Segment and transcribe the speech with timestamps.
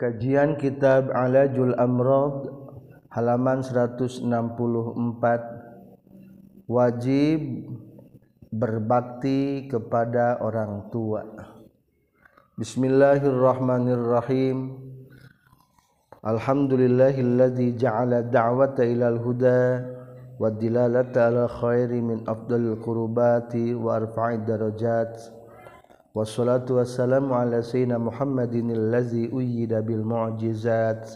[0.00, 2.48] Kajian Kitab Alajul Amrad
[3.12, 4.24] halaman 164
[6.64, 7.68] wajib
[8.48, 11.20] berbakti kepada orang tua.
[12.56, 14.80] Bismillahirrahmanirrahim.
[16.24, 19.84] Alhamdulillahilladzi ja'ala da'wata ilal huda
[20.40, 25.39] wa dilalata ala khairi min afdalil qurbati wa arfa'id darajat.
[26.10, 31.06] Wassalatu wassalamu ala sayyidina Muhammadin allazi uyyida bil mu'jizat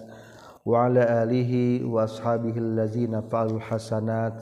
[0.62, 4.38] wa ala alihi wa ashabihi allazina fa'alul hasanat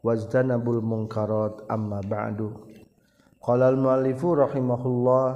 [0.00, 2.48] wajtanabul munkarat amma ba'du
[3.44, 5.28] qala al muallifu rahimahullah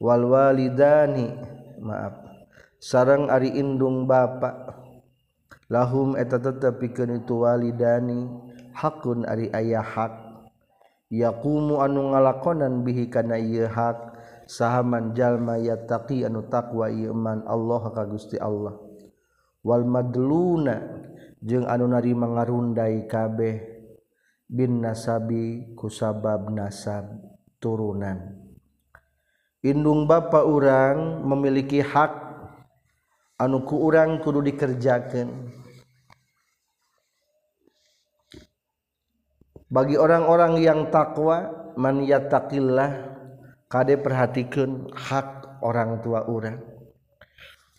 [0.00, 1.36] Walwalidani
[1.84, 2.16] maaf
[2.80, 4.72] sarang ari indung bapak.
[5.68, 8.43] Lahum eta tetep pikeun itu walidani.
[8.74, 10.14] hakun ari ayah hak.
[11.14, 14.18] Yaqumu anu ngalakonan bihi kana ieu hak.
[14.44, 18.76] Sahaman jalma yattaqi anu taqwa ieu man Allah ka Gusti Allah.
[19.64, 21.00] Wal madluna
[21.40, 23.72] jeung anu narima ngarundai kabeh.
[24.44, 27.08] Bin nasabi kusabab nasab
[27.56, 28.44] turunan.
[29.64, 32.12] Indung bapa urang memiliki hak.
[33.40, 35.63] Anu ku urang kudu dikerjakeun.
[39.74, 43.18] bagi orang-orang yang takwa man yattaqillah
[43.66, 46.62] kade perhatikan hak orang tua orang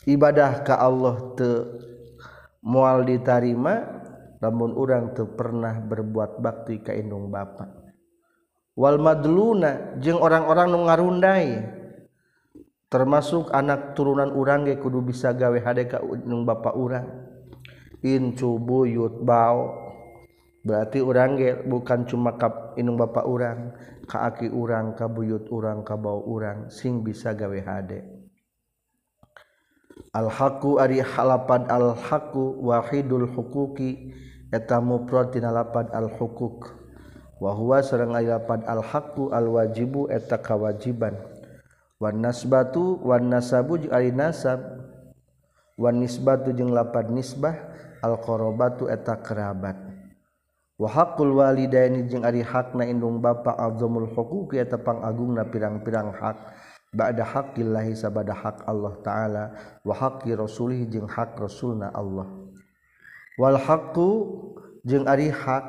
[0.04, 1.52] ibadah ke Allah te
[2.68, 4.04] mual diterima
[4.44, 7.72] namun orang te pernah berbuat bakti ke indung bapak
[8.76, 11.50] wal madluna jeung orang-orang nu ngarundai
[12.92, 17.08] termasuk anak turunan urang ge kudu bisa gawe hade ka indung bapak urang.
[18.06, 19.85] Incu cubuyut bau
[20.66, 23.78] berarti orang ge bukan cuma kap inung bapak urang
[24.10, 28.02] kaaki urang kabuyut urang kabau urang sing bisa gawe hade.
[30.16, 34.16] Al-haku ari halapad al-haku wahidul hukuki
[34.50, 36.72] eta mufrad lapad al-hukuk
[37.38, 41.14] wa huwa sareng ari lapad al-haku al-wajibu eta kawajiban.
[42.02, 44.60] Wan nasbatu wan nasabu ari nasab.
[45.76, 47.56] Wan nisbatu jeung lapad nisbah
[48.00, 49.85] al-qarabatu eta kerabat.
[50.76, 56.38] wahakul walidaini jeung ari hakna indung bapa azamul huquqi eta pangagungna pirang-pirang hak.
[56.96, 59.44] Ba'da haqqillahi sabada hak Allah taala.
[59.84, 62.24] Wa haqqi rasulih jeung hak rasulna Allah.
[63.36, 64.10] Wal haqqu
[64.88, 65.66] jeung ari hak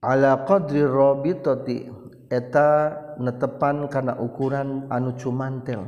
[0.00, 1.84] ala qadri rabitati
[2.32, 5.84] eta netepan kana ukuran anu cumantel.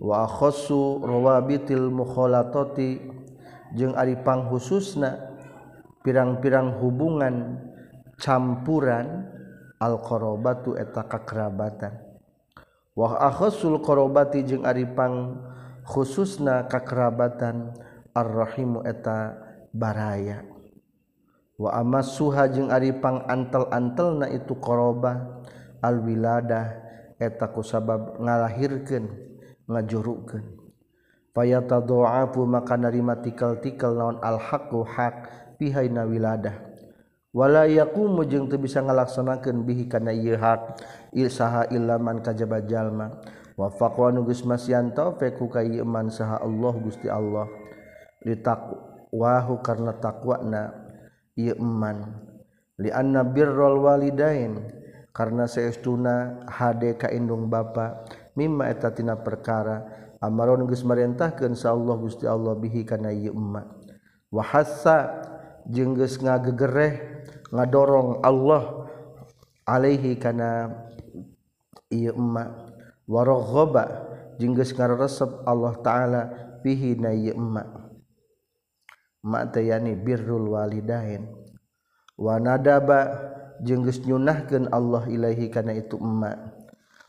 [0.00, 3.15] Wa khassu rawabitil mukhalatati.
[3.74, 5.34] jeung Aripang khususna
[6.06, 7.58] pirang-pirang hubungan
[8.20, 9.26] campuran
[9.82, 11.98] alqarobatu eta kakerabatan.
[12.96, 15.42] Wah akhosul korobati jeung Aripang
[15.84, 17.76] khususna kakerabatan
[18.16, 19.36] arrahimu eta
[19.74, 20.46] baraya.
[21.60, 25.44] Wa amas suha jeung Aripang antel-antel na itu korobah
[25.84, 26.72] alwiladah
[27.20, 29.04] eta kusabab ngalahirkeun
[29.68, 30.65] ngajurukeun.
[31.36, 35.14] payata doapu maka narima tikal-tikal naon al-haqqu hak
[35.60, 36.56] pihaina wiladah.
[37.36, 40.80] Wala yaqumu jeung teu bisa ngalaksanakeun bihi kana ieu hak
[41.12, 43.20] ilsaha illaman kajaba jalma.
[43.52, 45.12] Wa faqwa nu geus masian ka
[45.60, 47.44] iman saha Allah Gusti Allah.
[48.24, 50.72] Litaqwahu karna taqwana
[51.36, 52.26] ieu iman
[52.80, 54.60] li anna birrul walidain
[55.12, 58.04] karna saestuna hade ka indung bapa
[58.36, 63.68] mimma eta tina perkara Amaron geus marentahkeun sa Allah Gusti Allah bihi kana ieu umma.
[64.32, 65.22] Wa hassa
[65.68, 68.88] jeung geus ngagegereh ngadorong Allah
[69.68, 70.72] alaihi kana
[71.92, 72.72] ieu umma.
[73.04, 73.84] Wa raghaba
[74.40, 76.22] jeung geus ngaresep Allah taala
[76.64, 77.92] bihi na ieu umma.
[79.26, 81.46] Ma'tayani birrul walidain.
[82.16, 83.00] wanadaba
[83.60, 86.55] jeung geus nyunahkeun Allah Ilahi kana itu umma.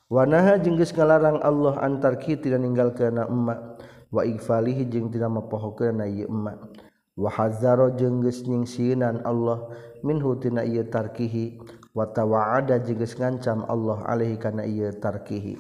[0.08, 3.84] Wanaha jenggis ngalarang Allah antar kita dan meninggal ke na emak.
[4.08, 6.80] Wa ikfalihi jeung tina mapohokeun na ieu emak.
[7.20, 9.68] Wa hazaro jeung geus Allah.
[10.08, 11.60] Minhu tina ieu tarkihi.
[11.92, 15.60] Wa tawa'ada jeung ngancam Allah alaihi kana ieu tarkihi.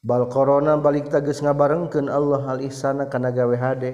[0.00, 3.92] Bal korona balik tegas ngabarengkeun Allah al ihsana kana gawe hade.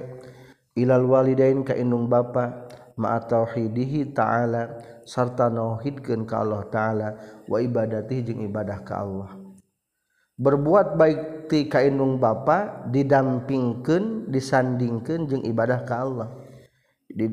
[0.79, 2.71] Ilal walidain ka indung bapa.
[2.95, 4.79] Ma'a tauhidihi ta'ala.
[5.03, 7.09] Sarta nauhidkeun ka Allah ta'ala.
[7.51, 9.46] Wa ibadatihi jeung ibadah ka Allah.
[10.37, 16.29] Berbuat baik ti ka indung bapa didampingkeun disandingkeun jeung ibadah ka Allah.
[17.07, 17.25] Di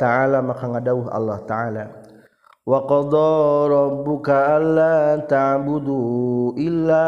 [0.00, 1.84] ta'ala maka ngadauh Allah taala
[2.64, 7.04] wa qadha rabbuka alla ta'budu illa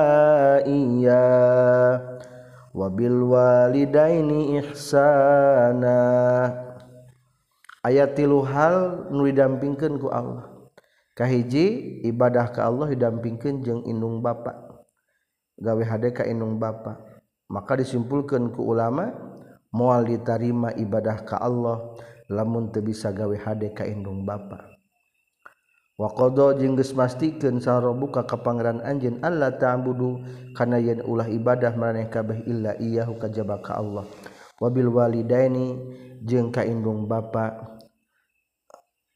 [0.64, 1.28] iyya
[2.76, 6.00] wa bil walidaini ihsana.
[7.80, 14.36] Ayat tilu hal nu didampingkan ku Allahkahhiji ibadah ke Allah didampingkan jeng inung ba
[15.60, 16.96] gawe HDK inung Bapa.
[17.52, 19.12] Maka disimpulkan ke ulama
[19.70, 21.94] mual ditarima ibadah ka Allah
[22.26, 24.70] lamun teu bisa gawe HDK inung Bapa.
[26.00, 30.24] Wa qada jeung geus mastikeun sarobuka ka pangeran anjeun Allah ta'budu
[30.56, 34.08] kana yen ulah ibadah maraneh kabeh illa iyahu kajaba ka Allah.
[34.56, 35.76] Wabil walidaini
[36.24, 37.76] jeung ka indung bapa.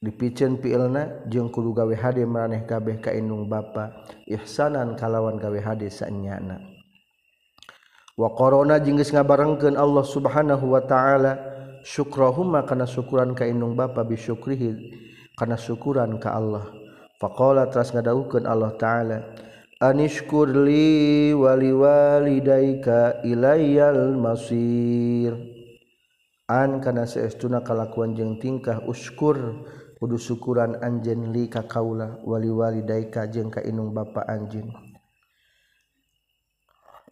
[0.05, 5.89] dipicen pilna jeung kudu gawe hade maneh kabeh ka indung bapa ihsanan kalawan gawe hade
[5.89, 6.61] sanyana
[8.21, 11.41] wa qarona jeung geus ngabarengkeun Allah Subhanahu wa taala
[11.81, 15.01] syukrahuma kana syukuran ka indung bapa bisyukrihi
[15.41, 16.69] kana syukuran ka Allah.
[17.15, 19.19] Faqala teras ngadawukeun Allah taala
[19.79, 25.35] anishkur li wali walidaika ilayyal masir.
[26.51, 29.65] An kana saestuna kalakuan jeung tingkah uskur
[30.01, 34.71] kudu syukuran anjen li ka kaula wali-wali daika jeung ka inung bapa anjin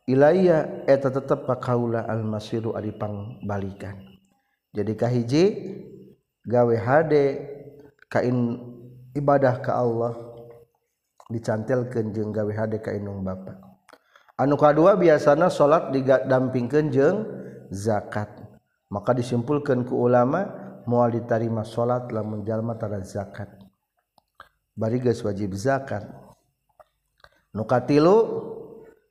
[0.08, 3.98] ilaiya eta tetep pa kaula almasiru ari pangbalikan
[4.72, 5.44] jadi kahiji
[6.48, 7.24] gawe hade
[8.10, 8.58] kain
[9.12, 10.12] ibadah ka Allah
[11.32, 13.56] dicantelkeun jeung gawe hade ka inung bapa.
[14.36, 17.18] Anu kadua biasana salat digadampingkeun jeung
[17.72, 18.28] zakat.
[18.92, 23.48] Maka disimpulkan ku ulama mual ditarima salat lamun jalma tara zakat.
[24.72, 26.08] Bari geus wajib zakat.
[27.52, 28.16] Nu katilu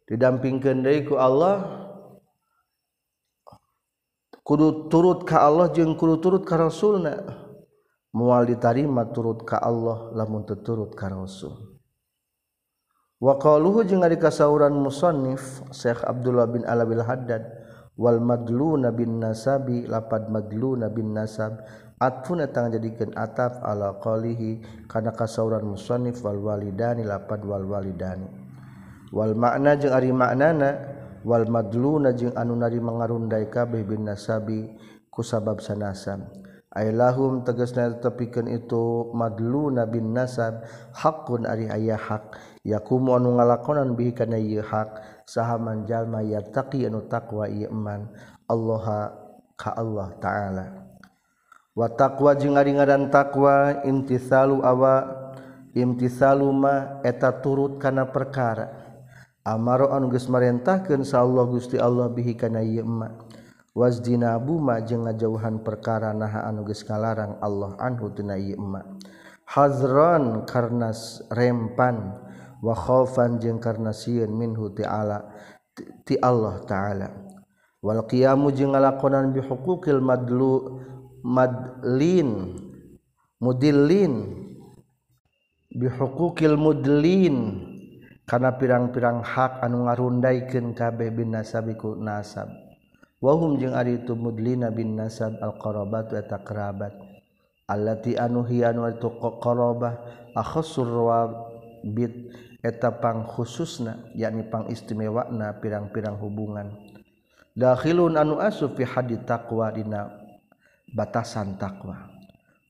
[0.10, 1.86] didampingkeun deui ku Allah
[4.42, 7.22] kudu turut ka Allah jeung kudu turut ka Rasulna.
[8.12, 11.78] Mual ditarima turut ka Allah lamun teu turut ka Rasul.
[13.22, 17.61] Wa qaluhu jeung ari kasauran musannif Syekh Abdullah bin Alabil Haddad.
[17.98, 21.64] wal maglu nabin nasabi lapad maglu nabin nasab.
[22.02, 24.58] Atfun tang jadikan ataf ala qalihi
[24.90, 28.26] kana kasauran musannif wal walidani lapad wal walidani.
[29.14, 34.66] Wal makna jeung ari maknana wal madluna jeung anu nari mangarundai kabeh bin nasabi
[35.14, 36.26] ku sabab sanasab.
[36.74, 40.66] Ay lahum tegasna tepikeun itu madluna bin nasab
[40.98, 42.34] haqqun ari aya hak.
[42.66, 45.11] Yakumu anu ngalakonan bihi kana ieu hak.
[45.26, 48.10] sahaman jalma yattaqi anu taqwa ieu iman
[48.50, 48.86] Allah
[49.56, 50.66] ka Allah taala.
[51.72, 55.08] Wa taqwa jeung ari ngaran taqwa imtisalu awa
[55.72, 58.68] imtisalu ma eta turut kana perkara.
[59.42, 63.26] Amaro anu geus marentahkeun sa Allah Gusti Allah bihi kana ieu iman
[63.74, 69.00] wazdinabu ma jeung ngajauhan perkara naha anu geus ngalarang Allah anhu tina ieu iman
[69.48, 70.94] hazran karena
[71.34, 72.30] rempan.
[72.62, 75.26] wakhofan jeung karena sieun minhu ta'ala
[76.06, 77.10] ti Allah ta'ala.
[77.82, 80.80] Wal qiyamu jeung ngalakonan bihuquqil madlu
[81.26, 82.56] madlin
[83.42, 84.14] mudillin
[85.74, 87.68] bihuquqil mudlin.
[88.30, 92.48] Kana pirang-pirang hak anu ngarundaikeun kabeh bin nasabiku nasab.
[93.20, 96.94] Wahum jeung ari itu mudlina bin nasab al qarabat wa taqrabat
[97.70, 99.94] allati anu hiya anu itu qarabah
[100.34, 100.90] akhassur
[101.84, 106.74] bid etapang khususna yakni pang istimewakna pirang-pirang hubungan.
[107.52, 110.08] Dakhilun anu asuf fi hadi taqwa dina
[110.96, 112.08] batasan takwa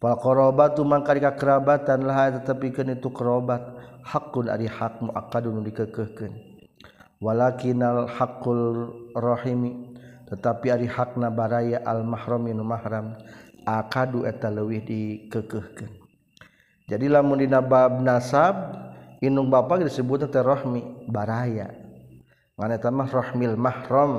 [0.01, 3.61] fal qarabatu mangka kerabatan lah tetepikeun itu kerabat
[4.01, 6.33] hakun ari hak muakkadun dikekehkeun.
[7.21, 9.93] Walakinal hakul rahimi
[10.25, 13.13] tetapi ari hakna baraya al mahrami nu mahram
[13.61, 15.93] akadu eta leuwih dikekehkeun.
[16.89, 18.57] Jadi lamun dina bab nasab
[19.21, 21.69] inung bapak disebut teh rahmi baraya.
[22.57, 24.13] Nganeta mah rahmil mahram.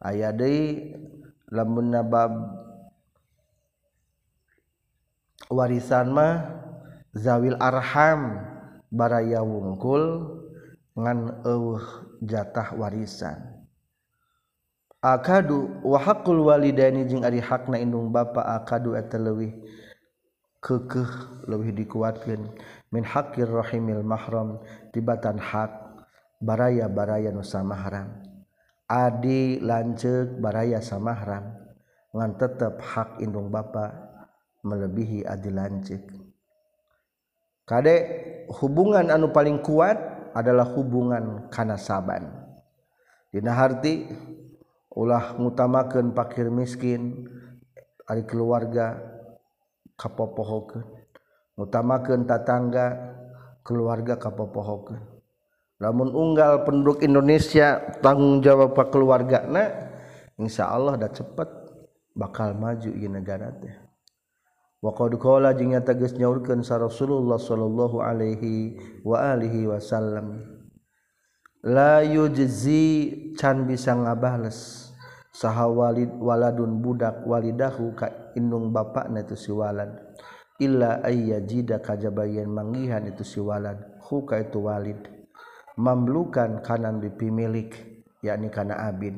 [0.00, 0.96] Aya deui
[1.52, 2.32] lamun nabab
[5.50, 6.62] warisan mah
[7.12, 8.40] zawil arham
[8.88, 10.36] baraya wungkul
[10.94, 11.84] ngan eueuh
[12.24, 13.60] jatah warisan.
[15.00, 19.56] Akadu wa haqqul walidaini jeung ari hakna indung bapa akadu eta leuwih
[20.60, 21.08] keukeuh
[21.48, 22.52] leuwih dikuatkeun.
[22.90, 24.58] min hakir rohimil mahram
[24.90, 25.70] tibatan hak
[26.42, 28.30] baraya baraya nusa mahram
[28.90, 31.54] adi lancek baraya samahram
[32.10, 34.10] ngan tetap hak indung bapa
[34.66, 36.02] melebihi adi lancek.
[37.62, 38.02] Kadek
[38.58, 39.94] hubungan anu paling kuat
[40.34, 42.26] adalah hubungan kana saban
[43.30, 44.10] dina harti
[44.90, 47.30] ulah ngutamakeun pakir miskin
[48.10, 48.98] ari keluarga
[49.94, 50.99] kapopohokeun.
[51.60, 52.96] utamakan tatangga
[53.60, 55.04] keluarga kapopohokan
[55.76, 59.68] lamun unggal penduduk Indonesia tanggung jawab ke keluarga nah
[60.40, 61.60] insya Allah dah cepet
[62.16, 63.74] bakal maju di negara teh.
[64.80, 70.40] Wa qad qala jeung geus nyaurkeun sa Rasulullah sallallahu alaihi wa alihi wasallam
[71.60, 74.88] la yujzi can bisa ngabales
[75.36, 79.92] saha walid waladun budak walidahu ka indung bapakna tu si walad.
[80.60, 85.00] Illa ayyajida kajabayan mangihan itu si walad hu ka itu walid.
[85.80, 87.72] Mamlukan kanan dipimilik
[88.20, 89.16] yakni kana abid.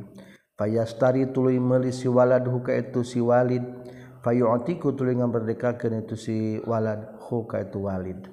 [0.54, 3.66] Fayastari tuluy meuli si walad huka itu si walid.
[4.22, 8.30] Fayu'tiku tuluy ngamberdekakeun itu si walad huka itu walid.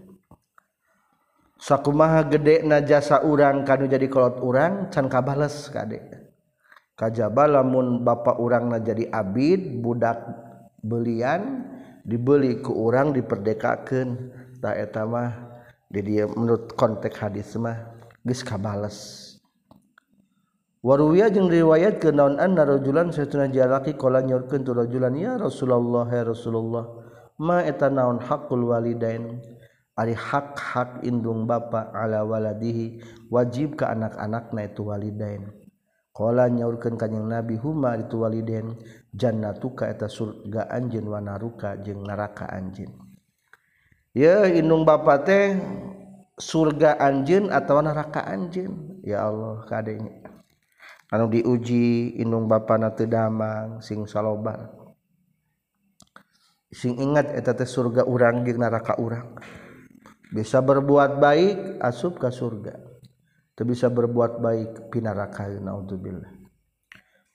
[1.57, 5.99] Sakumaha gede na jasa urang kanu jadi kolot urang can kabales kade.
[6.93, 10.21] Kajaba lamun bapak urang na jadi abid budak
[10.85, 11.65] belian
[12.05, 15.31] dibeli ke orang diperdekakan taeta mah
[15.89, 18.97] di dia menurut konteks hadis mah geus kabales.
[20.79, 26.07] Waruya jeung riwayat ke naon an narujulan satuna jalaki qala nyorkeun tu rajulan ya Rasulullah
[26.07, 26.87] ya Rasulullah
[27.35, 29.43] ma eta naon hakul walidain
[29.99, 35.58] ari hak-hak indung bapa ala waladihi wajib ka anak-anakna itu walidain.
[36.09, 38.75] Kala nyaurkeun kanjing Nabi huma itu waliden
[39.15, 42.91] jannatuka eta surga anjeun wa naruka jeung neraka anjeun.
[44.17, 45.55] Ya indung bapa teh
[46.35, 48.99] surga anjeun atawa neraka anjeun.
[49.05, 50.11] Ya Allah kadenya.
[51.13, 54.75] Anu diuji indung bapa na teu damang sing salobar.
[56.73, 59.37] Sing ingat eta teh surga urang jeung neraka urang.
[60.33, 62.88] Bisa berbuat baik asup ka surga.
[63.63, 66.31] bisa berbuat baik pinaraka naudzubillah.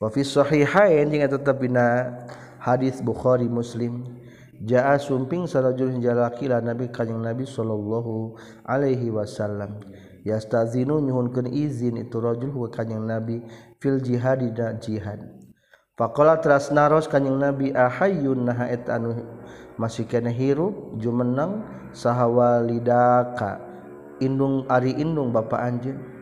[0.00, 2.12] Wa fi sahihain jeung tetep dina
[2.60, 4.04] hadis Bukhari Muslim
[4.64, 8.36] jaa sumping sarajul jalaki la nabi kanjing nabi sallallahu
[8.68, 9.80] alaihi wasallam.
[10.24, 13.44] Yastazinu nyuhunkeun izin itu rajul wa kanjing nabi
[13.76, 15.20] fil jihad dan jihad.
[16.00, 19.20] Faqala teras naros kanjing nabi ahayyun naha et anu
[19.76, 21.60] masih kana hirup jumeneng
[21.92, 23.60] sahawalidaka
[24.24, 26.13] indung ari indung bapa anjeun.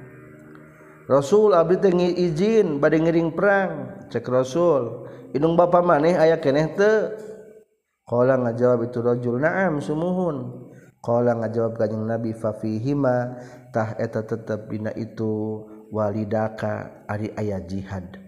[1.10, 3.70] Rasul abdi teh izin bade ngiring perang.
[4.06, 10.70] Cek Rasul indung bapa maneh aya keeh tehkola ngajawab itu rajul naam sumuhun.
[11.02, 13.34] Qala ngajawab kanjing nabi fa fihima
[13.74, 18.22] tah eta tetep dina itu walidaka ari aya jihad.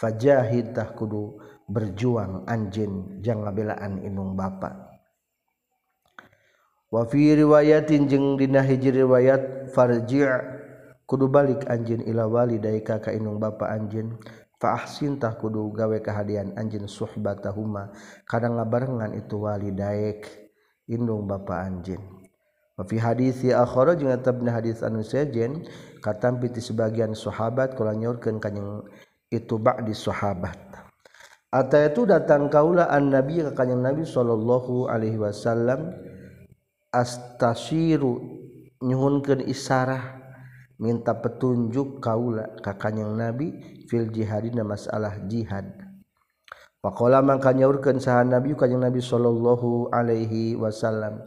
[0.00, 1.36] Fajahitah kudu
[1.68, 4.32] berjuang anjin jang ngabelaan inung
[6.94, 10.63] Wa fi riwayatin jeung dina hiji riwayat farji'
[11.04, 14.16] kudu balik anjin ila walidaika ka inung bapa anjin
[15.20, 17.92] tah kudu gawe kehadian anjin suhbatahuma.
[18.24, 20.24] Kadang ngabarengan itu wali daek
[20.88, 22.00] indung bapa anjin
[22.74, 25.62] Wafi hadis ya akhara jeung tabna hadis anu sejen
[26.02, 28.82] katampi ti sebagian sahabat kula nyorkeun kanjing
[29.30, 30.58] itu ba'di sahabat.
[31.54, 35.94] Ata itu datang kaula an nabi ka kanjing nabi sallallahu alaihi wasallam
[36.90, 38.42] astasyiru
[38.82, 40.23] nyuhunkeun isarah.
[40.78, 43.54] minta petunjuk kaula kakanyang nabi
[43.86, 45.70] fil jihadina masalah jihad.
[46.84, 51.24] Pakola mangka nyaurkeun saha nabi kanjing nabi sallallahu alaihi wasallam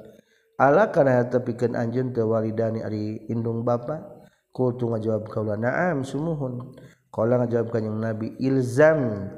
[0.62, 4.22] ala kana tepikeun anjeun teu walidani ari indung bapa?
[4.54, 6.78] Kultu ngajawab kaula na'am sumuhun.
[7.14, 9.30] Qala ngajawab kanjing nabi ilzam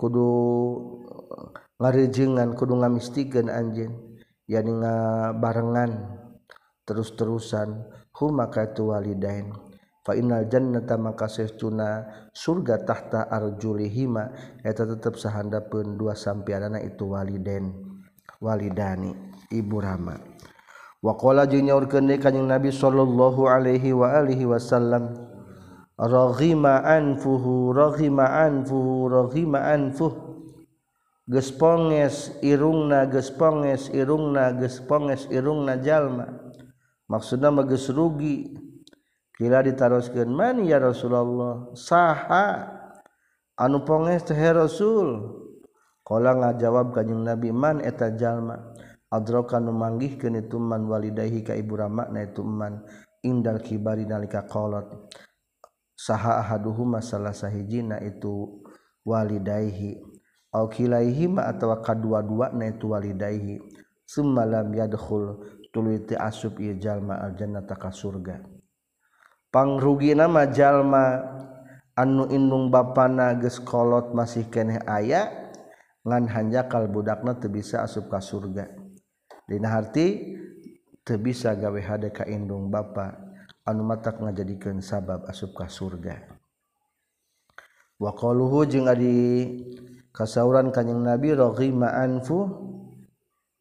[0.00, 0.28] kudu
[1.76, 3.92] ngarejengan kudu ngamistikeun anjeun
[4.48, 5.90] yani ngabarengan
[6.88, 7.84] terus-terusan.
[8.32, 9.52] maka tuwalidain.
[10.06, 14.30] Fa innal jannata maka sesuna surga tahta arjulihima
[14.62, 17.74] eta tetep sahandapeun dua sampianana itu walidain
[18.38, 19.10] walidani
[19.50, 20.14] ibu rama.
[21.02, 25.10] Wa qala jeung nyaurkeun deui kanjing nabi sallallahu alaihi wa alihi wasallam
[25.98, 30.38] raghima anfuhu raghima anfuhu raghima anfuhu
[31.26, 36.45] geus ponges irungna geus ponges irungna geus ponges irungna jalma.
[37.10, 38.52] maksudnya magis rugi.
[39.36, 41.68] Kila ditaroskeun man ya Rasulullah.
[41.76, 42.72] Saha?
[43.60, 45.20] Anu ponges teh Rasul.
[46.00, 48.72] Kala ngajawab kanjing Nabi man eta jalma.
[49.12, 52.80] Adroka nu manggihkeun itu man walidayhi ka ibu ramakna itu man.
[53.20, 55.12] Indal kibari nalika kolot.
[55.96, 58.62] Saha ahaduhuma salah sahijina itu
[59.04, 60.00] walidayhi.
[60.56, 63.60] Au kilaihima atawa kadua-duana itu walidayhi.
[64.08, 65.44] Summa lam yadkhul.
[65.72, 68.42] tuluy teu asup ieu jalma aljannata ka surga.
[69.50, 71.04] Pangrugina mah jalma
[71.96, 75.52] anu indung bapana geus kolot masih keneh aya
[76.04, 78.68] ngan hanjakal budakna teu bisa asup ka surga.
[79.46, 80.36] Dina harti
[81.06, 83.16] teu bisa gawe hade ka indung bapa
[83.66, 86.36] anu matak ngajadikeun sabab asup ka surga.
[87.96, 89.48] Wa qaluhu jeung adi
[90.12, 92.44] kasauran kanjing nabi raghima anfu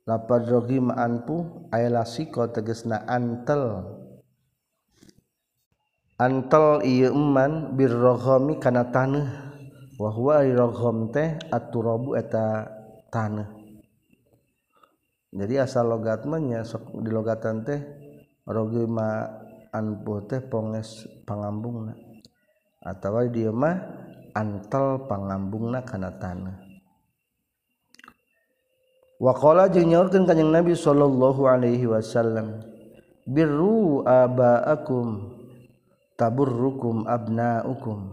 [0.05, 3.93] lapadrogi ma'anpu ayla siko tegesna antel.
[6.15, 9.27] Antel iya eman birrogomi kana tanah
[9.99, 12.71] wahwa rogom teh aturabu eta
[13.11, 13.65] tanah
[15.35, 17.83] jadi asal logatmenya sok di logatan teh
[18.47, 21.91] rogi ma'anpu teh ponges pangambungna.
[22.79, 23.75] Atau dia mah
[24.31, 26.64] antel pangambungna kana tanah
[29.15, 32.59] Wakola jenyaurkan kanyang Nabi Shallallahu Alaihi Wasallam
[33.23, 35.31] birru abaakum
[36.19, 38.11] taburrukum abnaukum.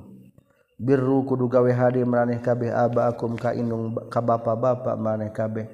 [0.79, 5.67] Birru kudu gawe hade maraneh kabeh abaakum ka indung ka bapa-bapa maneh kabeh.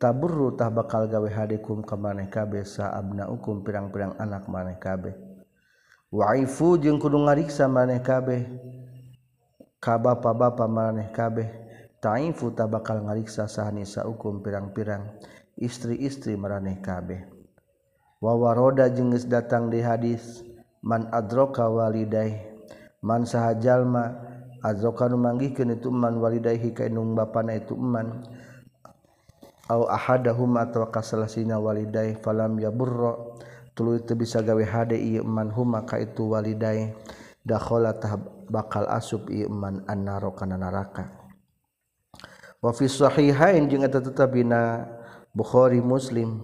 [0.00, 5.12] Taburru tah bakal gawe hadekum ka maneh kabeh sa abnaukum pirang-pirang anak maneh kabeh.
[6.08, 8.44] Waifu jeung kudu ngariksa maneh kabeh
[9.80, 11.61] ka bapa-bapa maneh kabeh.
[12.02, 15.06] taifuta bakal ngariksa sahanisa hukum pirang-pirang.
[15.54, 17.22] Istri-istri maraneh kabeh.
[18.18, 20.42] Wawaroda jengis datang di hadis
[20.82, 22.42] man adroka waliday
[23.02, 24.18] man saha jalma
[24.62, 28.26] adroka nu manggihkeun itu man walidayhi ka indung bapana itu man
[29.70, 33.14] au ahadahum atawa kasalasina walidai waliday falam yaburra
[33.78, 36.94] tuluy teu bisa gawe hade ieu man huma ka itu waliday
[37.42, 38.18] dakhala tah
[38.50, 41.21] bakal asup ieu man annaro kana neraka
[42.62, 44.86] wa fi sahihain jeung eta tetep dina
[45.34, 46.38] Bukhari Muslim.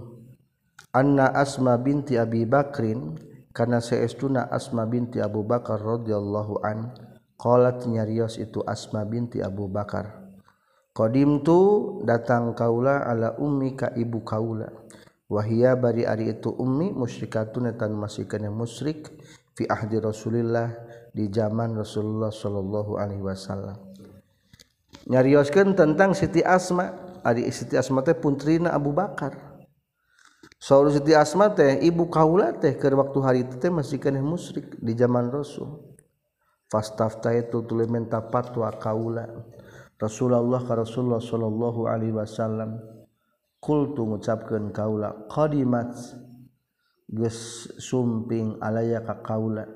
[0.91, 3.15] Anna Asma binti Abi Bakrin
[3.55, 6.91] karena seestuna Asma binti Abu Bakar radhiyallahu an
[7.39, 10.27] qalat nyarios itu Asma binti Abu Bakar.
[10.97, 11.61] Qadim tu
[12.03, 14.67] datang kaula ala ummi ka ibu kaula.
[15.29, 17.95] Wahia bari ari itu ummi musyrikatun tan
[18.27, 19.13] kena musyrik
[19.55, 20.73] fi ahdi Rasulillah
[21.13, 23.88] di zaman Rasulullah sallallahu alaihi wasallam
[25.09, 27.09] nyarioskeun tentang Siti Asma.
[27.25, 29.59] Ari Siti Asma teh puntrina Abu Bakar.
[30.59, 34.79] Saul Siti Asma teh ibu kaula teh ke waktu hari itu teh masih kena musyrik
[34.79, 35.97] di zaman Rasul.
[36.69, 39.25] Fastafta itu tuluy minta patwa kaula.
[39.99, 42.79] Rasulullah ka Rasulullah sallallahu alaihi wasallam.
[43.59, 45.91] Kultu ngucapkeun kaula qadimat
[47.11, 49.67] geus sumping alaya ka kaula.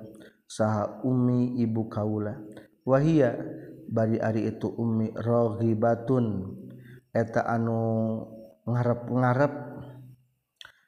[0.47, 2.39] Saha ummi ibu kaula.
[2.87, 3.39] Wahia
[3.93, 6.57] bari ari itu ummi raghibatun.
[7.13, 8.25] Eta anu
[8.65, 9.55] ngarep-ngarep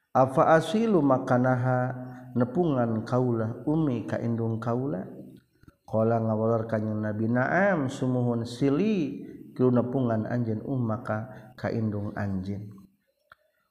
[0.09, 1.93] afa asilu makanaha
[2.33, 5.05] nepungan kaulah Umi kaindung kaula
[5.85, 9.31] kola ngawalor kanyang nabi naam sumuhun sili.
[9.55, 12.74] Kilu nepungan anjeun ummaka kaindung anjeun.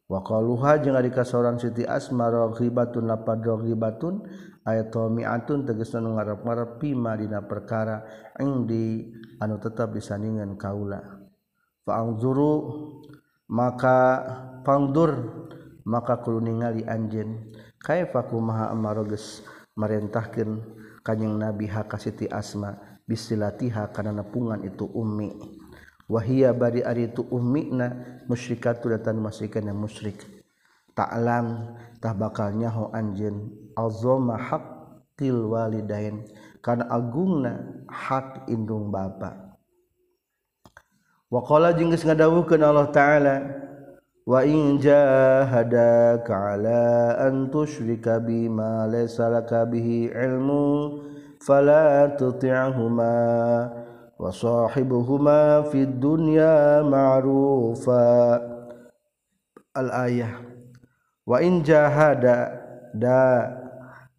[0.05, 4.29] Waluha jeung adika seorang Siti asmaroghibatun lapadroghibatun
[4.69, 8.05] ayatmiatun tegesan ngarap-ngarap pima dina perkara
[8.37, 9.09] ing di
[9.41, 11.01] anu tetap disandingan kaula.
[11.89, 12.53] Fa'angzuru
[13.49, 14.25] maka
[14.61, 15.41] pangdur
[15.89, 19.41] maka kudu ningali anjeun kaifa kumaha amaroges
[19.77, 20.65] merentahkan
[21.01, 22.77] kanjing Nabi ha Siti Asma
[23.09, 25.54] bisilatiha kana nepungan itu ummi.
[26.11, 30.21] wahia bari ari itu ummina musyrikatu datan masyikan yang musyrik.
[30.95, 33.51] Ta'lam tah bakal nyaho anjeun.
[33.75, 36.23] Azama haqqil walidain.
[36.65, 39.59] Kana agungna hak indung bapa.
[41.29, 43.37] Wa qala jeung geus ngadawuhkeun Allah taala
[44.25, 51.03] wa in jahadaka ala an tusyrika bima laysa laka bihi ilmu
[51.43, 53.84] fala tuti'huma.
[54.19, 58.07] وصاحبهما في الدنيا معروفا
[59.77, 60.29] الآية
[61.27, 62.23] وإن جاهد
[62.95, 63.23] دا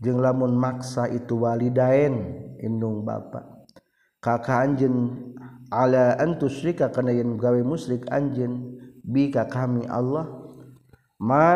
[0.04, 2.14] jeng lamun maksa itu walidain
[2.60, 3.66] indung bapa.
[4.20, 4.96] Kakak anjen
[5.72, 10.28] ala antusrika kana yen gawe musyrik anjen bi ka kami Allah.
[11.16, 11.48] Ma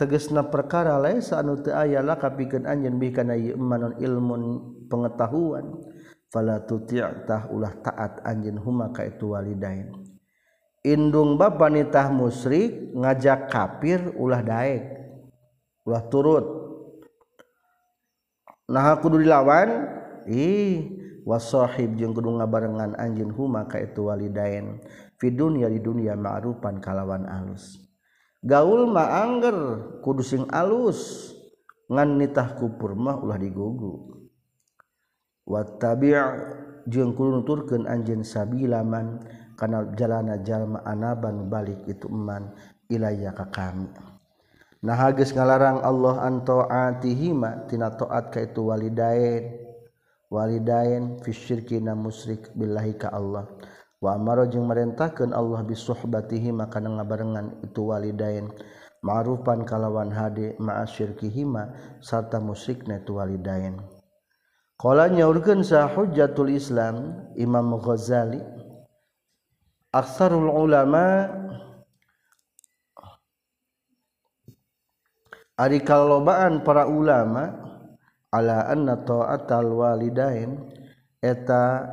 [0.00, 3.54] tegasna perkara laisa anu teu aya la kapikeun anjeun bi kana ieu
[4.00, 4.42] ilmun
[4.88, 5.76] pengetahuan.
[6.34, 9.94] fala tuti'tah ulah taat anjeun huma ka itu walidain.
[10.82, 14.82] Indung bapa wanitah musyrik ngajak kafir ulah daek
[15.86, 16.46] ulah turut.
[18.66, 19.94] Nah kudu dilawan?
[20.26, 20.90] Ih
[21.22, 24.82] wasahib jeung kudu ngabarengan anjeun huma ka itu walidain.
[25.22, 27.78] Fi dunya di dunya ma'rufan kalawan alus.
[28.42, 29.56] Gaul mah angger
[30.02, 31.30] kudu sing alus.
[31.84, 34.23] Ngan nitah kupur mah ulah digugu
[35.44, 36.16] wattabi'
[36.88, 39.24] jeung kudu nuturkeun anjeun sabilaman
[39.56, 42.52] kana jalana jalma anaban balik itu eman
[42.92, 43.88] ilayya ka kami.
[44.84, 49.64] Nah geus ngalarang Allah an taatihima tina taat ka itu walidain
[50.28, 53.48] walidain fi syirki na musyrik billahi ka Allah.
[54.04, 58.52] Wa amara jeung merentahkeun Allah bi suhbatihima kana ngabarengan itu walidain.
[59.04, 61.72] Ma'rufan kalawan hade ma'a syirkihima
[62.04, 63.80] sarta musyrikna itu walidain.
[64.84, 68.36] Kala nyaurkeun sa Hujjatul Islam Imam Ghazali
[69.88, 71.24] Aksarul ulama
[75.56, 77.48] Ari kalobaan para ulama
[78.28, 80.68] ala anna ta'atal walidain
[81.22, 81.88] eta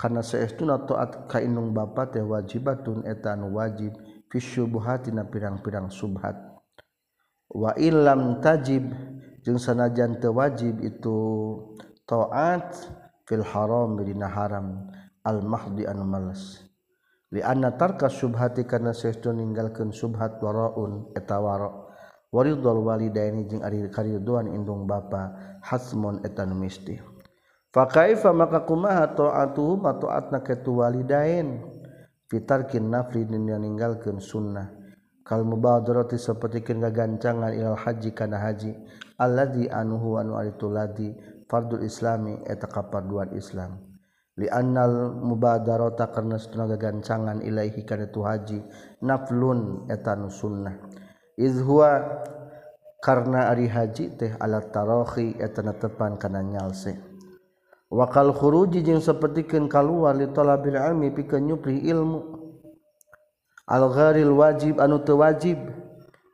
[0.00, 3.92] kana saestuna taat ka indung bapa teh wajibatun eta anu wajib
[4.30, 6.38] fi syubhatina pirang-pirang subhat.
[7.50, 8.86] Wa illam tajib
[9.42, 11.18] jeung sanajan teu wajib itu
[12.08, 12.74] taat
[13.26, 14.90] fil haram dina haram
[15.22, 16.66] al mahdi anu males
[17.32, 21.70] li anna tarka subhati kana sestu ninggalkeun subhat waraun eta wara
[22.32, 25.32] waridul walidaini jeung ari kariduan indung bapa
[25.64, 27.00] hasmun eta nu misti
[27.72, 31.64] fa kaifa maka kumaha taatuhu ma taatna ketu walidain
[32.28, 34.68] fitarkin nafli dina ninggalkeun sunnah
[35.22, 38.74] kal mubadarati sapertikeun gagancangan ilal haji kana haji
[39.16, 41.14] allazi anuhu anu ari tuladi
[41.52, 43.76] fardul islami eta kaparduan Islam.
[44.40, 48.64] Li annal mubadarata karena setengah gancangan ilaihi kana tu haji
[49.04, 50.80] naflun eta nu sunnah.
[51.36, 52.00] Iz huwa
[53.04, 56.96] karena ari haji teh ala tarohi eta netepan kana nyalse.
[57.92, 62.40] Wakal khuruji jeung sapertikeun kaluar li talabil ilmi pikeun nyupri ilmu.
[63.68, 65.60] Al gharil wajib anu teu wajib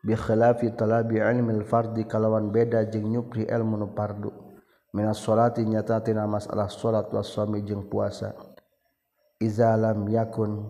[0.06, 4.47] bi khilafi talabi ilmi al fardi kalawan beda jeung nyupri ilmu nu fardu
[4.94, 8.32] salati nyata masalah salat wasmi jeung puasa.
[9.38, 10.66] Izalam yakun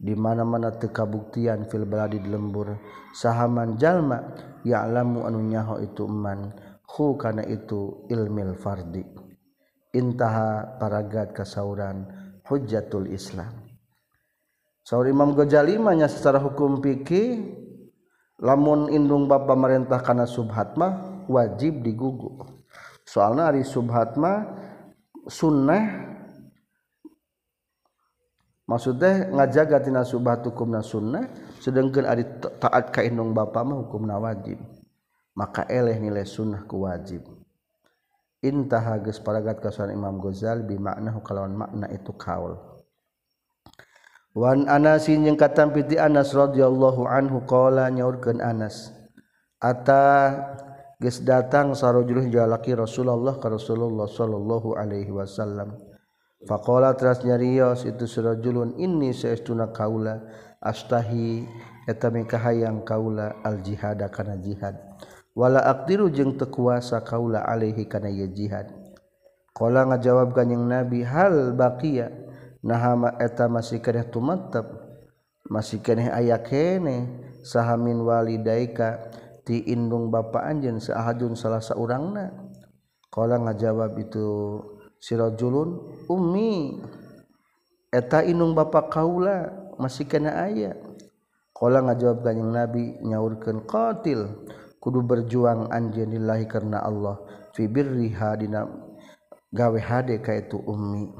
[0.00, 2.78] di mana-mana tekabuktian fil baladi di lembur.
[3.12, 4.22] Sahaman jalma
[4.64, 6.54] ya alamu anu nyaho itu eman
[6.86, 9.04] hu kana itu ilmil fardi.
[9.96, 12.08] Intaha paragat kasauran
[12.44, 13.66] hujjatul Islam.
[14.86, 17.58] Saur Imam Ghazali nya secara hukum fikih
[18.38, 22.55] lamun indung bapa merintah kana subhat mah wajib digugu
[23.06, 24.58] soalnya Ari Subhatma
[25.30, 26.04] sunnah.
[28.66, 31.30] Maksudnya ngajaga tina subhat hukumna sunnah
[31.62, 32.26] sedangkan ari
[32.58, 34.58] taat ka indung bapa mah hukumna wajib.
[35.38, 37.22] Maka eleh nilai sunnah ku wajib.
[38.42, 42.58] Intaha geus paragat kasuan Imam Ghazali bi makna kalawan makna itu kaul.
[44.34, 48.90] Wan Anas jeung katampi piti Anas radhiyallahu anhu qala nyaurkeun Anas
[49.62, 50.34] ata
[50.96, 55.76] geus datang sarojulun jalaki Rasulullah ka Rasulullah sallallahu alaihi wasallam.
[56.46, 60.24] Faqala teras nyarios itu sarojulun inni saestuna kaula
[60.60, 61.44] astahi
[61.88, 64.76] eta mikahayang kaula al jihada kana jihad.
[65.36, 68.72] Wala aqdiru jeung teu kuasa kaula alaihi kana ye jihad.
[69.52, 72.08] Qala ngajawab kanjing nabi hal baqiya?
[72.64, 74.64] Nahama eta masih keneh tumattap
[75.46, 77.06] masih keneh aya keneh
[77.44, 79.12] sahamin walidaika?
[79.46, 82.34] ti indung bapa anjeun saahadun salah saurangna.
[83.14, 84.26] Kalau ngajawab itu
[84.98, 86.82] sirajulun ummi
[87.94, 90.74] eta indung bapa kaula masih kena aya?
[91.54, 94.44] Kalau ngajawab ganyang nabi nyaurkeun qatil
[94.82, 96.12] kudu berjuang anjeun
[96.50, 97.22] karena Allah
[97.56, 98.68] fi birriha dina
[99.54, 101.16] gawe hade ka itu ummi.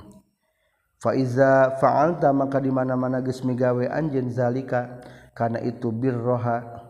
[1.00, 5.00] Fa iza fa'alta maka di mana-mana geus migawe anjeun zalika
[5.32, 6.85] kana itu birroha.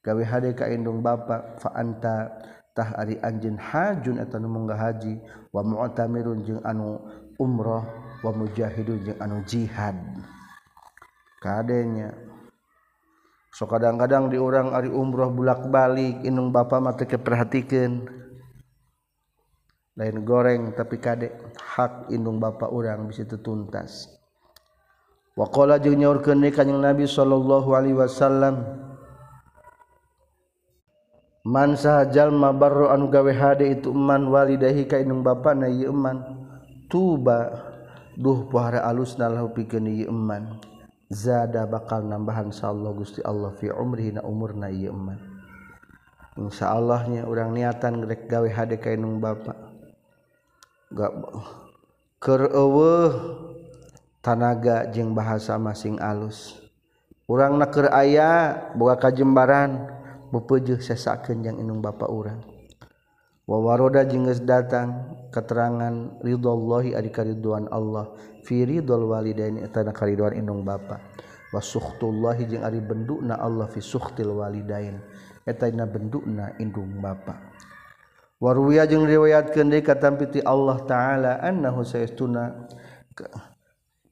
[0.00, 2.32] gawe hade ka endung bapak fa anta
[2.72, 5.20] tah ari anjeun hajun eta nu munggah haji.
[5.50, 7.02] Wa mu'tamirun jeung anu
[7.40, 7.84] umrah
[8.22, 9.96] wa mujahidun jeung anu jihad.
[11.40, 12.12] Kadenya
[13.50, 18.06] so kadang-kadang diurang ari umrah bulak-balik indung bapak mah teu perhatikeun
[19.98, 24.06] lain goreng tapi kadek hak indung bapak urang bisa tetuntas
[25.34, 28.86] waqala jeung nyaurkeun kanjing Nabi sallallahu alaihi wasallam
[31.50, 36.22] mansahjallma Barro anu gawe HD ka kainung ba na yeman
[36.86, 37.66] tuba
[38.14, 40.62] duh pohara alus nalahu piman
[41.10, 45.18] zada bakal nambahan Allah Gusti Allah fi umri na umur na yeman
[46.38, 49.52] Insya Allahnya orang niatan grek gawe HD kainung bapa.
[50.88, 51.12] Gak
[54.24, 56.56] tanaga jeung bahasa masing alus.
[57.28, 59.99] Orang naker aya buka kajembaran.
[60.30, 62.42] bepejuh sesaken yang inung bapa urang.
[63.50, 68.14] Wawaroda jengges datang keterangan ridhollahi ari kariduan Allah
[68.46, 71.02] fi ridhol walidain eta kariduan inung bapa.
[71.50, 75.02] Wasukhtullahi jeung ari bendukna Allah fisukhtil walidain
[75.42, 77.50] eta dina bendukna indung bapa.
[78.38, 82.70] Warwiya jeung riwayatkeun deui katampiti Allah taala annahu sayastuna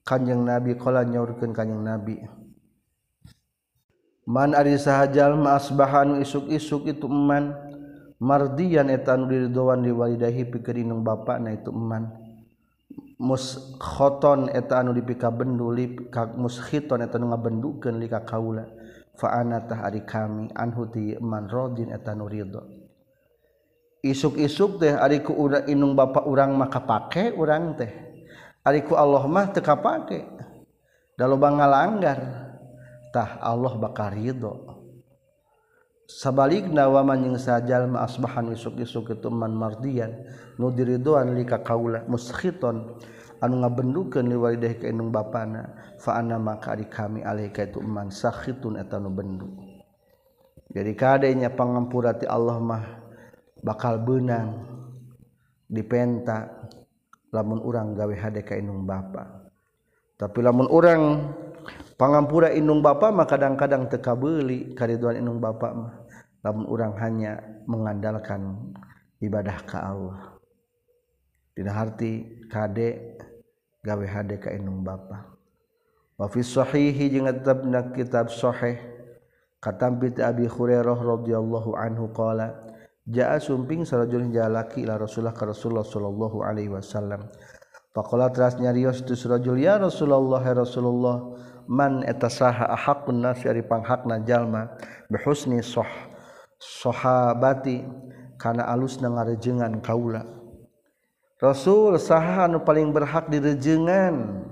[0.02, 2.18] kanjeng nabi qala nyaurkeun kanjeng nabi.
[4.28, 7.56] man ari sahajal ma asbahan isuk-isuk itu eman.
[8.18, 9.46] Mardiyan etan di
[9.94, 12.10] walidahi pikeun indung bapana itu eman.
[13.18, 15.70] Muskhoton eta anu dipika bendu
[16.10, 18.66] ka muskhiton eta nu ngabendukeun li ka kaula.
[19.14, 22.62] Fa anatah ari kami anhu ti man radin eta nu ridho.
[24.02, 25.34] Isuk-isuk teh ari ku
[25.70, 27.90] inung bapak urang maka pake urang teh.
[28.66, 30.26] Ari ku Allah mah teu kapake.
[31.14, 32.47] Da loba ngalanggar.
[33.12, 34.54] tah Allah bakal ridho.
[36.08, 40.24] Sabalik nawaman yang sajal maasbahan isuk-isuk itu man mardian
[40.56, 42.96] nu diridoan lika kaula muskhiton
[43.44, 45.68] anu ngabendukeun li walidah ka indung bapana
[46.00, 49.52] fa anna maka ari kami alaika itu man sakhitun eta nu bendu.
[50.72, 52.84] Jadi kadenya pangampura ti Allah mah
[53.60, 54.64] bakal benang
[55.68, 56.48] dipenta
[57.36, 59.44] lamun urang gawe hade ka indung bapa.
[60.16, 61.02] Tapi lamun urang
[61.98, 65.94] pangampura inung bapa mah kadang-kadang teka beli kariduan inung bapa mah.
[66.46, 68.70] Lamun orang hanya mengandalkan
[69.18, 70.38] ibadah ke Allah.
[71.58, 73.18] Tidak arti kade
[73.82, 75.34] gawe hadeka inung bapa.
[76.14, 77.66] Wa fi sahihi jeung tetep
[77.98, 78.78] kitab sahih
[79.58, 82.54] katampi Abi Hurairah radhiyallahu anhu qala
[83.10, 87.26] jaa sumping sarajulin jalaki ila Rasulullah ka Rasulullah sallallahu alaihi wasallam.
[87.90, 91.34] Faqala teras nyarios tu sarajul ya Rasulullah ya Rasulullah
[91.68, 94.72] man eta saha ahakun nas ari panghakna jalma
[95.12, 95.86] bihusni soh
[96.56, 97.84] sahabati
[98.40, 100.24] kana alusna ngarejengan kaula.
[101.38, 104.42] Rasul saha anu paling berhak direjengan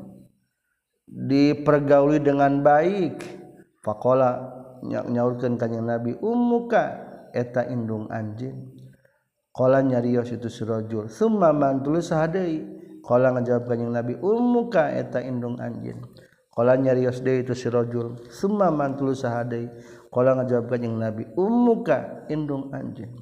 [1.09, 3.27] dipergauli dengan baik.
[3.83, 4.55] Faqala
[4.87, 6.85] nyaurkeun ka Nabi ummuka
[7.35, 8.71] eta indung anjing?
[9.57, 12.61] Qala nyarios itu sirajul summa man tulusaha deui?
[13.01, 16.03] Qala ngajawab ka Nabi ummuka eta indung anjing.
[16.57, 19.69] Kala nyarios deui itu si rajul, summa mantul sahadai.
[20.09, 23.12] Kala ngajawab kanjing Nabi, "Ummuka indung anjeun."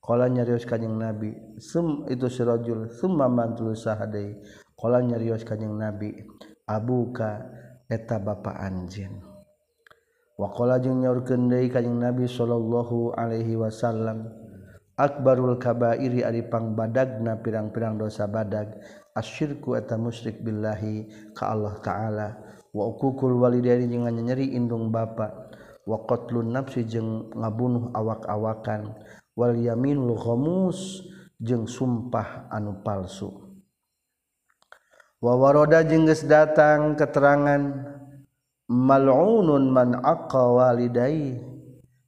[0.00, 4.32] Kala nyarios kanjing Nabi, sum itu si rajul, summa mantul sahadai.
[4.72, 6.24] Kala nyarios kanjing Nabi,
[6.64, 7.44] "Abuka
[7.84, 9.28] eta bapa anjeun."
[10.40, 14.24] Wakola jeung nyaurkeun deui kanjing Nabi sallallahu alaihi wasallam,
[15.00, 18.76] Akbarul kabairi ari pangbadagna pirang-pirang dosa badag
[19.16, 22.28] asyirku eta musyrik billahi ka Allah taala
[22.70, 25.50] wakukul walidaini jeung nyeri indung bapa.
[25.88, 28.94] Wa qatlun nafsi jeung ngabunuh awak-awakan.
[29.34, 31.06] Wal yaminul ghamus
[31.40, 33.32] jeung sumpah anu palsu.
[35.20, 37.62] Wa waroda jeung geus datang keterangan
[38.68, 41.40] mal'unun man aqqa walidai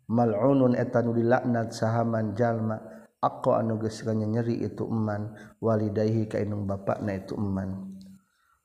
[0.09, 2.79] mal'unun eta nu dilaknat sahaman jalma.
[3.23, 7.97] Aqqa anu geus nyeri itu eman walidaihi ka indung bapakna itu eman.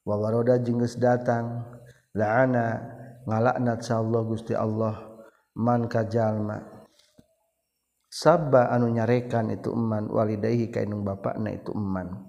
[0.02, 1.77] Wa waroda jeung geus datang
[2.18, 2.82] la'ana
[3.30, 4.96] ngalaknat sa Allah Gusti Allah
[5.54, 6.78] man kajalma
[8.18, 12.26] sabba anu nyarekan itu eman walidaihi kainung bapakna itu eman.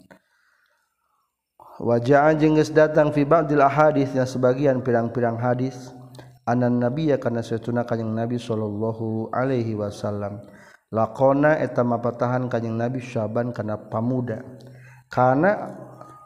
[1.79, 5.95] Wajah jengges datang fi ba'dil ahadis yang sebagian pirang-pirang hadis
[6.43, 10.43] anan nabi ya karena setuna kanyang nabi sallallahu alaihi wasallam.
[10.91, 14.43] Lakona eta mapatahan kanyang nabi syaban karena pamuda.
[15.07, 15.77] Karena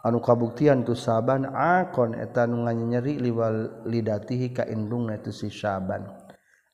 [0.03, 6.07] anu kabuktian tu saban akon eta nu nyeri liwal lidatihi ka indungna itu si saban.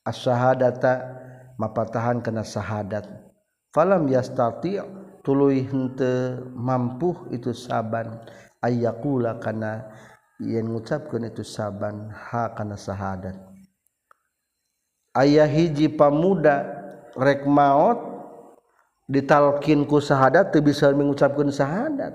[0.08, 1.20] As-syahadata
[1.60, 3.04] mapatahan kana syahadat
[3.76, 4.80] falam yastati
[5.20, 8.24] tuluy henteu mampu itu saban.
[8.58, 9.86] Ayakula kana
[10.42, 13.34] yen ngucapkeun itu saban ha kana syahadat
[15.18, 16.62] ayah hiji pamuda
[17.18, 17.98] rek maot
[19.10, 22.14] ditalkin ku syahadat teu bisa mengucapkeun syahadat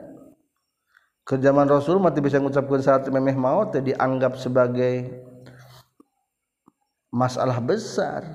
[1.23, 5.23] ke zaman Rasul mati bisa mengucapkan saat memeh maut dianggap sebagai
[7.07, 8.27] masalah besar.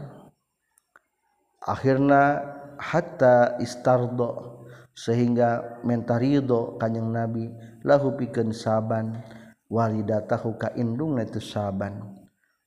[1.60, 2.40] Akhirnya
[2.80, 4.64] hatta istardo
[4.96, 7.44] sehingga mentarido kanyang nabi
[7.84, 9.20] lahu pikeun saban
[9.68, 12.16] walidatahu ka indung itu saban.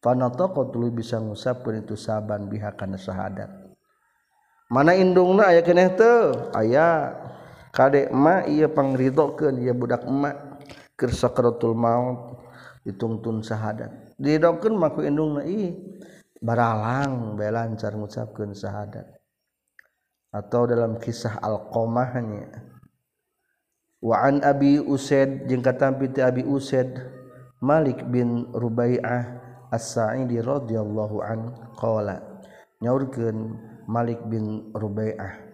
[0.02, 3.50] Fanataqat tuluy bisa ngusapkeun itu saban biha kana syahadat.
[4.70, 6.50] Mana indungna aya keneh teu?
[6.56, 7.12] Aya
[7.72, 10.36] kadekma ia pangridokeun ieu budak emak
[11.00, 12.44] keur sakaratul maut
[12.84, 15.74] dituntun syahadat didokeun maku indungna ih
[16.42, 19.08] baralang bae lancar ngucapkeun syahadat
[20.32, 22.50] atau dalam kisah alqamahnya
[24.02, 27.20] wa an abi usaid jeung katampi ti abi usaid
[27.62, 29.38] Malik bin Rubai'ah
[29.70, 32.18] As-Sa'idi radhiyallahu an qala
[32.82, 33.54] nyaurkeun
[33.86, 35.51] Malik bin Rubai'ah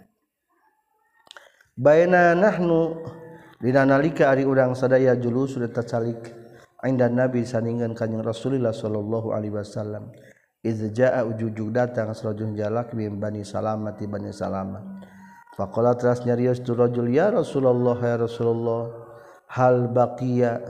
[1.77, 6.33] Baynanudinanalika Ari udang sadaya julu sudah tercalik
[6.81, 10.09] dan nabi saningan kanyang Rasulullah Shallallahu Alaihi Wasallam.
[10.65, 15.05] Izjaa ujujug datang serajung jalak bim bani salama ti bani salama
[15.53, 18.89] faqala teras nyarios tu rajul ya Rasulullah ya Rasulullah
[19.53, 20.65] hal baqiya?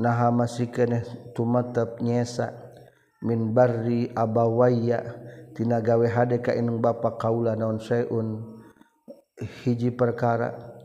[0.00, 1.04] Naha masih keneh
[1.36, 2.56] tumatap nyesa.
[3.20, 5.04] Min barri abawaya
[5.52, 8.49] tina gawe hade ka inung bapa kaula naon seun.
[9.40, 10.76] hiji perkara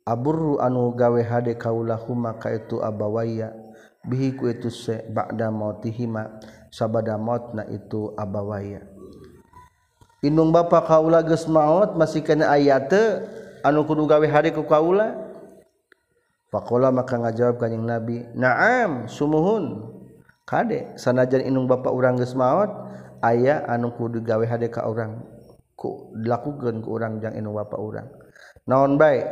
[0.00, 3.52] Aburru anu gawe hade kaulahuma maka itu abawaya
[4.02, 6.40] bihiku itu se ba'da mautihima
[6.72, 8.82] sabada mautna itu abawaya
[10.20, 12.92] Inung bapa kaula geus maut masih kana ayat
[13.62, 15.30] anu kudu gawe hade ku kaula
[16.50, 19.86] Pakola maka ngajawab kanjing Nabi, "Na'am, sumuhun."
[20.42, 22.66] Kade sanajan inung bapa urang geus maot
[23.22, 25.29] aya anu kudu gawe hade ka urang.
[25.80, 28.12] ku dilakukan ku orang yang inu wapa orang
[28.68, 29.24] naon baik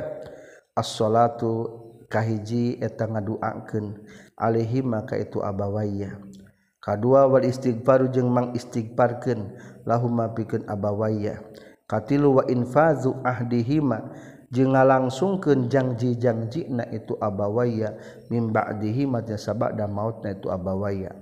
[0.72, 4.00] as-salatu kahiji eta ngaduakeun.
[4.38, 6.14] Alaihi maka itu abawaya
[6.78, 11.42] kadua wal istighfaru jeung mang istighfarkeun lahum pikeun abawaya
[11.90, 14.14] katilu wa infazu ahdihima
[14.54, 17.98] jeung ngalangsungkeun janji-janjina itu abawaya
[18.30, 21.18] mim ba'dihi matnya sabada mautna itu abawaya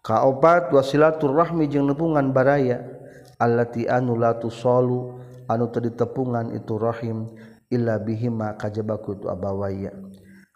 [0.00, 2.99] kaopat wasilaturrahmi jeung nepungan baraya.
[3.40, 5.16] allati anu la tusalu
[5.48, 7.32] anu teu ditepungan itu rahim
[7.72, 9.90] illa bihima kajabaku tu abawaya.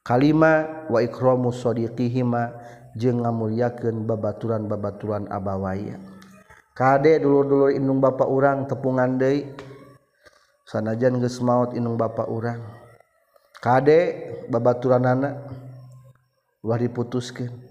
[0.05, 2.53] Kalima wa ikramu sadiqihima
[2.92, 5.97] jeung ngamulyakeun babaturan-babaturan abawaya.
[6.77, 9.49] Kade dulur-dulur indung bapak urang tepungan deui
[10.68, 12.61] sanajan geus maot indung bapak urang.
[13.64, 15.40] Kade babaturanana
[16.61, 17.64] ulah diputuskeun.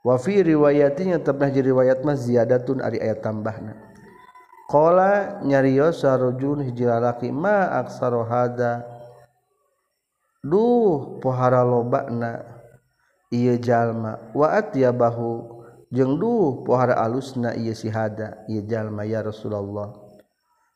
[0.00, 3.76] Wa fi riwayatinya tetap jadi riwayat mah ziyadatun ari ayat tambahna.
[4.68, 8.84] Kola nyarios sarojun hijlalaki ma aksaro hada.
[10.44, 12.44] Duh pohara lobakna
[13.32, 19.24] iya jalma wa atya bahu jeung duh pohara alusna iya si hada iya jalma ya
[19.24, 19.88] Rasulullah.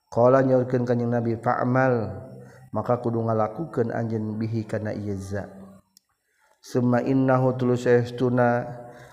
[0.09, 2.16] Kola nyaurkeun kanjing Nabi fa'mal
[2.72, 5.52] maka kudu ngalakukeun anjeun bihi kana ieu za.
[6.64, 8.64] Summa innahu tulus estuna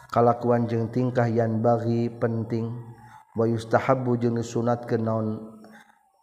[0.08, 2.96] kalakuan jeung tingkah yan bagi penting.
[3.38, 5.38] wayustahabu jeung sunat ke naon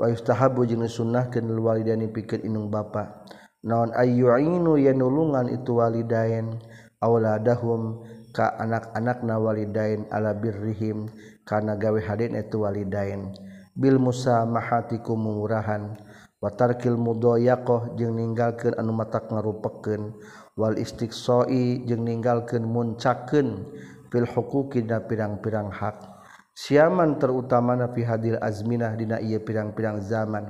[0.01, 3.27] wayustahabu jeung sunnah ke walidani pikeun inung bapa.
[3.67, 6.63] Naon ayyuinu yanulungan itu walidain
[7.03, 11.11] auladahum ka anak-anakna walidain ala birrihim
[11.43, 13.35] kana gawe hadeun itu walidain
[13.75, 15.99] bil musamahati kumurahan
[16.39, 20.15] wa tarkil mudayaqah jeung ninggalkeun anu matak ngarupekeun
[20.55, 23.67] wal istiqsai jeung ninggalkeun muncakeun
[24.13, 26.16] fil huquqi da pirang-pirang hak.
[26.57, 30.49] siaman terutama nafi hadil azminah dina ieu pirang-pirang zaman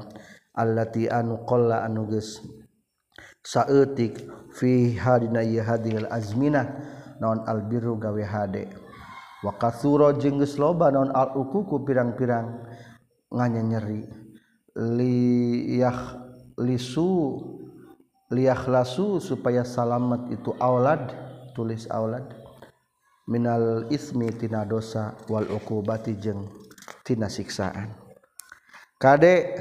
[0.54, 2.38] allati anu qalla anu geus
[3.42, 4.22] saeutik
[4.54, 6.78] fi hadina ieu hadil azminah
[7.18, 8.70] naon albiru gawe hade.
[9.42, 12.54] Wa katsura jeung geus loba naon al ukuku pirang-pirang
[13.34, 14.06] nganyeri
[14.76, 16.22] liyah
[16.60, 17.40] lisu
[18.30, 21.10] liyakhlasu supaya salamat itu aulad
[21.56, 22.35] tulis aulad.
[23.26, 26.46] minal ismi tina dosa wal uqubati jeung
[27.02, 27.90] tina siksaan.
[28.96, 29.60] Kade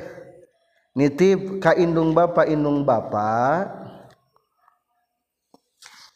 [0.95, 3.65] nitip ka indung bapa indung bapa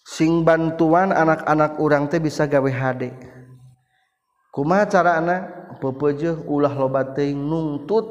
[0.06, 3.12] sing bantuan anak-anak urang teh bisa gawe hade.
[4.54, 5.38] Kumaha carana?
[5.80, 8.04] Pepeueuh ulah loba teuing nungtut.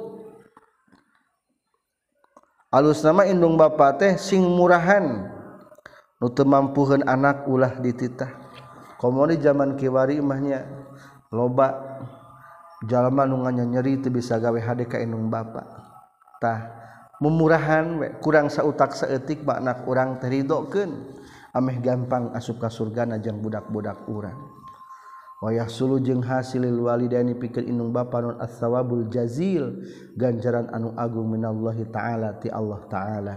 [2.73, 5.29] Alus nama indung bapa teh sing murahan.
[6.17, 8.48] Nu teu mampuheun anak ulah dititah.
[8.99, 10.67] komodi zaman kiwari imahnya
[11.31, 12.03] loba
[12.85, 16.79] jalma nunganya nyeri itu bisa gawe HDK inung bapaktah
[17.19, 18.09] memurahan we.
[18.23, 21.19] kurang sautak seetik makna kurang teridoken
[21.55, 24.39] ameh gampang asup ka surga najang budak-budak urang.
[25.39, 29.87] Wayah sulu jeung hasilil walidani pikir inung bapa nun as-sawabul jazil
[30.19, 33.35] ganjaran anu agung minallahi ta'ala ti Allah ta'ala.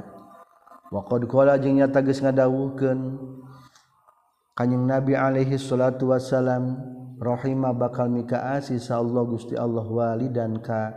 [0.89, 2.99] Wa qad qala jeung nyata geus ngadawuhkeun
[4.57, 6.77] kanyeng Nabi alaihi salatu wasallam
[7.21, 10.91] rohima bakal mikaasi Allah Gusti Allah wali dan ka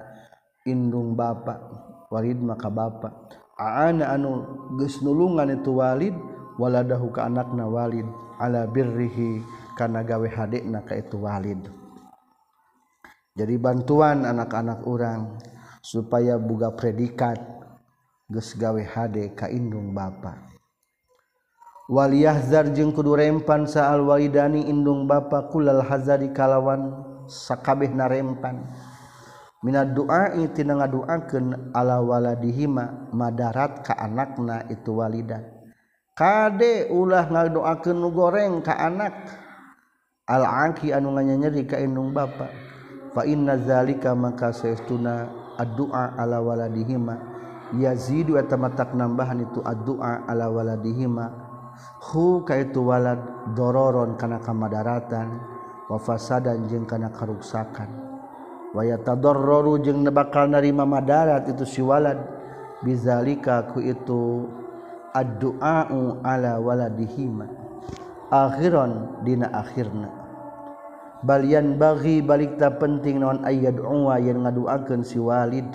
[0.64, 1.84] indung bapa
[2.14, 3.10] walid maka bapa.
[3.58, 4.46] Aana anu
[4.78, 6.14] geus nulungan itu walid
[6.62, 8.06] waladahu ka anakna walid.
[8.38, 9.42] Ala birrihi
[9.74, 11.58] kana gawe hadekna ka itu walid.
[13.34, 15.42] Jadi bantuan anak-anak orang
[15.82, 17.38] supaya buga predikat
[18.30, 20.53] geus gawe hade ka indung bapa.
[21.84, 26.96] Waliyahzar jeung kudu rempan saal walidani indung bapa kulal hazari kalawan
[27.28, 28.72] sakabeh narempan.
[29.60, 35.44] Minad duai tina ngaduakeun ala waladihima madarat ka anakna itu walida.
[36.16, 39.44] Kade ulah ngadoakeun nu goreng ka anak?
[40.24, 42.48] Al aki anu nganyanyeri ka indung bapa.
[43.12, 45.28] Fa inna zalika maka saestuna
[45.60, 47.36] addu'a ala waladihima.
[47.76, 48.56] Yazidu eta
[48.96, 51.43] nambahan itu addu'a ala waladihima.
[52.10, 53.20] hu kaitu walad
[53.54, 55.40] dororon kana kamadaratan
[55.88, 57.88] wa fasadan jeung kana karuksakan.
[58.74, 62.18] Wa yatadarraru jeung bakal narima madarat itu si walad.
[62.82, 64.50] Bizalika ku itu
[65.14, 65.88] addu'a
[66.26, 67.46] ala waladihima.
[68.28, 70.10] Akhiron dina akhirna.
[71.24, 75.70] Balian bagi balik tak penting non ayat uwa yang ngaduakan si walid.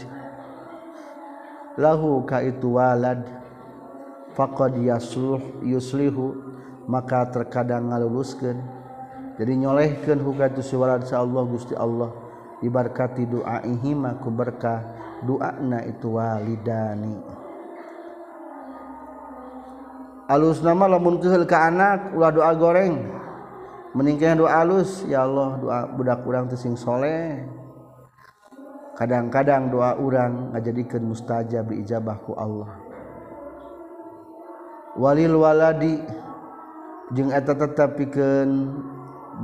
[1.79, 3.38] Lahu ka itu walad.
[4.39, 6.49] Faqad yasluh yuslihu
[6.87, 8.55] maka terkadang ngaluluskeun.
[9.35, 12.15] Jadi nyolehkeun hukum itu si walad sa Allah Gusti Allah.
[12.63, 14.95] Dibarkati doa ihima ku berkah.
[15.19, 17.19] Doana itu walidani.
[20.31, 22.95] Alus nama lamun kehel ke anak ulah doa goreng.
[23.91, 27.43] Meningkah doa alus ya Allah doa budak urang tesing soleh.
[28.95, 32.78] Kadang-kadang doa urang ngajadikeun mustajab ijabah ku Allah
[34.99, 35.95] Walil waladi
[37.15, 38.67] jeung eta tetap pikeun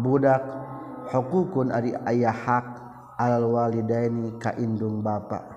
[0.03, 0.43] budak
[1.07, 2.67] hukukun ari ayah hak
[3.15, 5.47] alwalidaini walidaini ka indung bapa.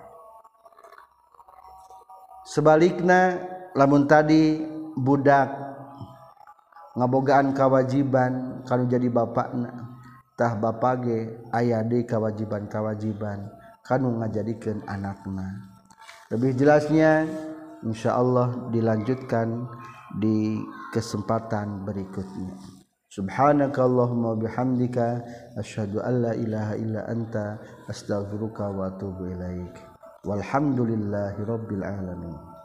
[2.47, 3.43] Sebalikna
[3.75, 4.63] lamun tadi
[4.95, 5.51] budak
[6.95, 9.99] ngabogaan kewajiban kalau jadi bapakna
[10.39, 13.51] tah bapage ayah di kewajiban-kawajiban
[13.83, 15.75] kanu ngajadikeun anakna.
[16.31, 17.27] Lebih jelasnya
[17.87, 19.69] insya Allah dilanjutkan
[20.19, 20.59] di
[20.91, 25.25] kesempatan berikutnya Subhanakallahumma bihamdika
[25.57, 27.57] asyhadu an la ilaha illa anta
[27.89, 29.73] astaghfiruka wa atubu ilaik.
[30.29, 31.41] Walhamdulillahi
[31.89, 32.58] alamin.